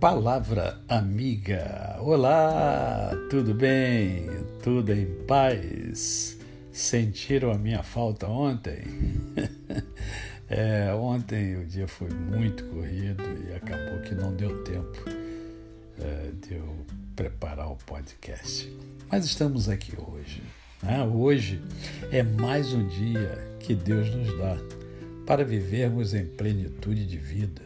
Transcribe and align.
Palavra 0.00 0.80
amiga. 0.88 1.98
Olá, 2.00 3.10
tudo 3.28 3.52
bem? 3.52 4.30
Tudo 4.62 4.94
em 4.94 5.04
paz? 5.26 6.38
Sentiram 6.72 7.50
a 7.50 7.58
minha 7.58 7.82
falta 7.82 8.26
ontem? 8.26 8.82
é, 10.48 10.90
ontem 10.94 11.58
o 11.58 11.66
dia 11.66 11.86
foi 11.86 12.08
muito 12.08 12.64
corrido 12.68 13.22
e 13.46 13.52
acabou 13.52 14.00
que 14.00 14.14
não 14.14 14.34
deu 14.34 14.64
tempo 14.64 15.04
é, 15.98 16.30
de 16.46 16.54
eu 16.54 16.86
preparar 17.14 17.70
o 17.70 17.76
podcast. 17.76 18.74
Mas 19.12 19.26
estamos 19.26 19.68
aqui 19.68 19.92
hoje. 20.00 20.42
Né? 20.82 21.04
Hoje 21.04 21.62
é 22.10 22.22
mais 22.22 22.72
um 22.72 22.88
dia 22.88 23.54
que 23.60 23.74
Deus 23.74 24.08
nos 24.14 24.34
dá 24.38 24.56
para 25.26 25.44
vivermos 25.44 26.14
em 26.14 26.24
plenitude 26.24 27.06
de 27.06 27.18
vida, 27.18 27.60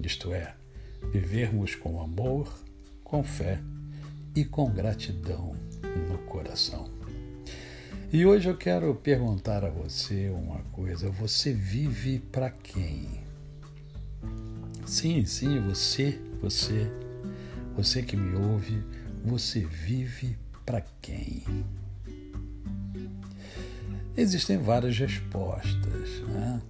isto 0.00 0.32
é, 0.32 0.54
vivermos 1.12 1.74
com 1.74 2.00
amor, 2.00 2.52
com 3.02 3.22
fé 3.22 3.60
e 4.34 4.44
com 4.44 4.70
gratidão 4.70 5.54
no 6.10 6.18
coração. 6.18 6.88
E 8.12 8.24
hoje 8.24 8.48
eu 8.48 8.56
quero 8.56 8.94
perguntar 8.94 9.64
a 9.64 9.70
você 9.70 10.28
uma 10.28 10.60
coisa: 10.72 11.10
você 11.10 11.52
vive 11.52 12.18
para 12.18 12.50
quem? 12.50 13.22
Sim, 14.86 15.24
sim, 15.24 15.60
você, 15.60 16.20
você, 16.40 16.90
você 17.74 18.02
que 18.02 18.16
me 18.16 18.36
ouve, 18.36 18.84
você 19.24 19.60
vive 19.60 20.36
para 20.64 20.82
quem? 21.00 21.42
Existem 24.16 24.58
várias 24.58 24.96
respostas. 24.96 26.20
Né? 26.28 26.62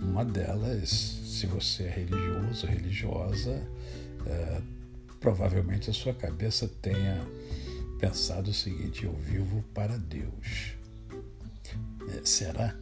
Uma 0.00 0.24
delas, 0.24 0.88
se 0.90 1.46
você 1.46 1.84
é 1.84 1.90
religioso, 1.90 2.66
religiosa, 2.66 3.68
é, 4.26 4.60
provavelmente 5.20 5.90
a 5.90 5.92
sua 5.92 6.14
cabeça 6.14 6.68
tenha 6.80 7.20
pensado 7.98 8.50
o 8.50 8.54
seguinte: 8.54 9.04
eu 9.04 9.14
vivo 9.14 9.62
para 9.74 9.96
Deus. 9.98 10.74
É, 12.08 12.20
será? 12.24 12.74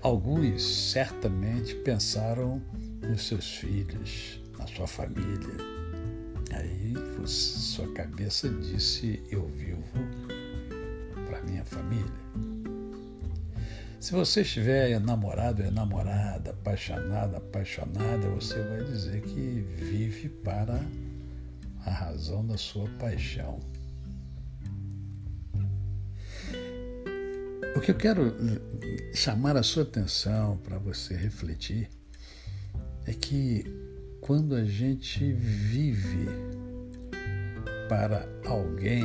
Alguns 0.00 0.62
certamente 0.90 1.74
pensaram 1.76 2.62
nos 3.02 3.26
seus 3.26 3.56
filhos, 3.56 4.40
na 4.58 4.66
sua 4.66 4.86
família. 4.86 5.56
Aí 6.52 6.94
sua 7.26 7.90
cabeça 7.92 8.48
disse: 8.48 9.22
Eu 9.30 9.46
vivo 9.48 9.84
para 11.26 11.42
minha 11.42 11.64
família. 11.64 12.73
Se 14.04 14.12
você 14.12 14.42
estiver 14.42 15.00
namorado, 15.00 15.62
é 15.62 15.70
namorada, 15.70 16.50
apaixonada, 16.50 17.38
apaixonada, 17.38 18.28
você 18.28 18.62
vai 18.62 18.84
dizer 18.84 19.22
que 19.22 19.66
vive 19.76 20.28
para 20.28 20.78
a 21.86 21.90
razão 21.90 22.46
da 22.46 22.58
sua 22.58 22.86
paixão. 22.98 23.58
O 27.74 27.80
que 27.80 27.92
eu 27.92 27.94
quero 27.94 28.36
chamar 29.14 29.56
a 29.56 29.62
sua 29.62 29.84
atenção 29.84 30.58
para 30.58 30.76
você 30.76 31.16
refletir 31.16 31.88
é 33.06 33.14
que 33.14 33.64
quando 34.20 34.54
a 34.54 34.66
gente 34.66 35.32
vive 35.32 36.28
para 37.88 38.28
alguém, 38.44 39.02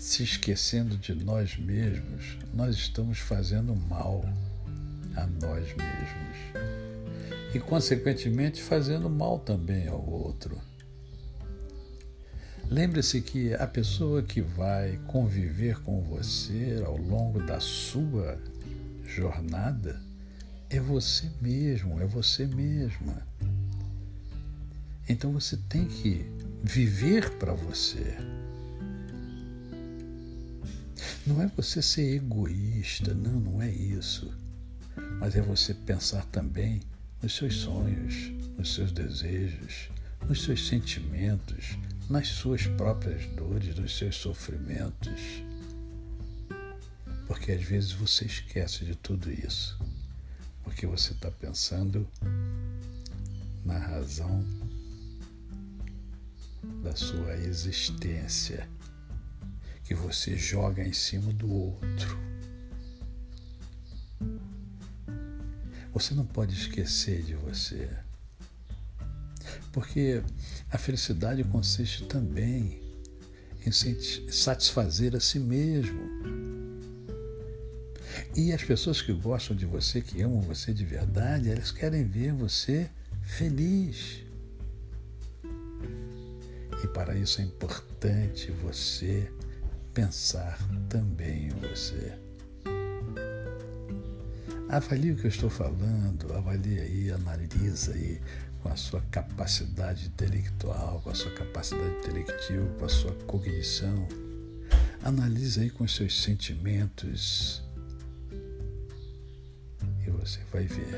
se 0.00 0.22
esquecendo 0.22 0.96
de 0.96 1.14
nós 1.14 1.58
mesmos, 1.58 2.38
nós 2.54 2.74
estamos 2.74 3.18
fazendo 3.18 3.76
mal 3.76 4.24
a 5.14 5.26
nós 5.26 5.66
mesmos. 5.76 7.54
E, 7.54 7.60
consequentemente, 7.60 8.62
fazendo 8.62 9.10
mal 9.10 9.38
também 9.40 9.88
ao 9.88 10.02
outro. 10.02 10.58
Lembre-se 12.70 13.20
que 13.20 13.52
a 13.52 13.66
pessoa 13.66 14.22
que 14.22 14.40
vai 14.40 14.98
conviver 15.06 15.78
com 15.82 16.00
você 16.00 16.82
ao 16.86 16.96
longo 16.96 17.38
da 17.42 17.60
sua 17.60 18.40
jornada 19.04 20.00
é 20.70 20.80
você 20.80 21.30
mesmo, 21.42 22.00
é 22.00 22.06
você 22.06 22.46
mesma. 22.46 23.26
Então 25.06 25.30
você 25.30 25.58
tem 25.68 25.84
que 25.84 26.24
viver 26.62 27.28
para 27.32 27.52
você. 27.52 28.16
Não 31.26 31.42
é 31.42 31.46
você 31.48 31.82
ser 31.82 32.16
egoísta, 32.16 33.12
não, 33.12 33.38
não 33.38 33.62
é 33.62 33.70
isso. 33.70 34.32
Mas 35.18 35.36
é 35.36 35.42
você 35.42 35.74
pensar 35.74 36.24
também 36.26 36.80
nos 37.22 37.36
seus 37.36 37.56
sonhos, 37.56 38.32
nos 38.56 38.74
seus 38.74 38.90
desejos, 38.90 39.90
nos 40.26 40.42
seus 40.42 40.66
sentimentos, 40.66 41.76
nas 42.08 42.28
suas 42.28 42.66
próprias 42.66 43.26
dores, 43.34 43.76
nos 43.76 43.98
seus 43.98 44.16
sofrimentos. 44.16 45.44
Porque 47.26 47.52
às 47.52 47.62
vezes 47.62 47.92
você 47.92 48.24
esquece 48.24 48.84
de 48.84 48.94
tudo 48.94 49.30
isso, 49.30 49.78
porque 50.64 50.86
você 50.86 51.12
está 51.12 51.30
pensando 51.30 52.08
na 53.64 53.78
razão 53.78 54.44
da 56.82 56.96
sua 56.96 57.36
existência 57.36 58.66
que 59.90 59.94
você 59.96 60.36
joga 60.36 60.84
em 60.84 60.92
cima 60.92 61.32
do 61.32 61.52
outro. 61.52 62.16
Você 65.92 66.14
não 66.14 66.24
pode 66.24 66.54
esquecer 66.54 67.24
de 67.24 67.34
você. 67.34 67.90
Porque 69.72 70.22
a 70.70 70.78
felicidade 70.78 71.42
consiste 71.42 72.04
também 72.04 72.80
em 73.66 73.72
satisfazer 74.30 75.16
a 75.16 75.20
si 75.20 75.40
mesmo. 75.40 76.00
E 78.36 78.52
as 78.52 78.62
pessoas 78.62 79.02
que 79.02 79.12
gostam 79.12 79.56
de 79.56 79.66
você, 79.66 80.00
que 80.00 80.22
amam 80.22 80.40
você 80.40 80.72
de 80.72 80.84
verdade, 80.84 81.50
elas 81.50 81.72
querem 81.72 82.04
ver 82.04 82.32
você 82.32 82.88
feliz. 83.24 84.22
E 86.84 86.86
para 86.86 87.16
isso 87.16 87.40
é 87.40 87.44
importante 87.44 88.52
você 88.52 89.28
pensar 89.92 90.58
também 90.88 91.48
em 91.48 91.50
você. 91.50 92.18
Avalie 94.68 95.12
o 95.12 95.16
que 95.16 95.24
eu 95.24 95.30
estou 95.30 95.50
falando, 95.50 96.32
avalie 96.32 96.78
aí, 96.78 97.10
analisa 97.10 97.92
aí 97.92 98.20
com 98.62 98.68
a 98.68 98.76
sua 98.76 99.00
capacidade 99.10 100.06
intelectual, 100.06 101.00
com 101.02 101.10
a 101.10 101.14
sua 101.14 101.32
capacidade 101.32 101.90
intelectiva, 101.96 102.66
com 102.78 102.84
a 102.84 102.88
sua 102.88 103.12
cognição. 103.26 104.06
Analise 105.02 105.60
aí 105.60 105.70
com 105.70 105.84
os 105.84 105.94
seus 105.94 106.22
sentimentos 106.22 107.62
e 110.06 110.10
você 110.10 110.40
vai 110.52 110.66
ver 110.66 110.94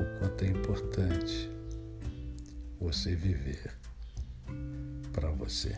o 0.00 0.18
quanto 0.20 0.44
é 0.44 0.48
importante 0.48 1.50
você 2.78 3.16
viver 3.16 3.72
para 5.12 5.30
você. 5.30 5.76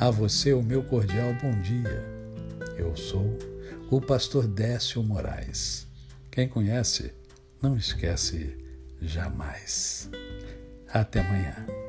A 0.00 0.08
você 0.10 0.54
o 0.54 0.62
meu 0.62 0.82
cordial 0.82 1.34
bom 1.42 1.60
dia. 1.60 2.02
Eu 2.78 2.96
sou 2.96 3.36
o 3.90 4.00
pastor 4.00 4.46
Décio 4.46 5.02
Moraes. 5.02 5.86
Quem 6.30 6.48
conhece, 6.48 7.12
não 7.60 7.76
esquece 7.76 8.56
jamais. 9.02 10.08
Até 10.90 11.20
amanhã. 11.20 11.79